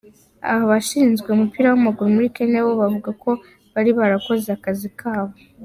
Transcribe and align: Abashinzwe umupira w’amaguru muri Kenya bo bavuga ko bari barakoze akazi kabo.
Abashinzwe 0.51 1.27
umupira 1.31 1.67
w’amaguru 1.69 2.13
muri 2.15 2.33
Kenya 2.37 2.59
bo 2.65 2.73
bavuga 2.81 3.09
ko 3.23 3.31
bari 3.73 3.91
barakoze 3.99 4.47
akazi 4.57 4.89
kabo. 4.99 5.33